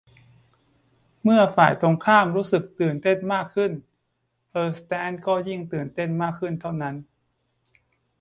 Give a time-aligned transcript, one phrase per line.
[1.23, 3.71] เมื่อฝ่ายตรงข้ามรู้สึกตื่นเต้นมากขึ้น
[4.51, 6.95] เออร์เนสต์ก็ยิ่งตื่นเต้นมากขึ้นเท่านั้น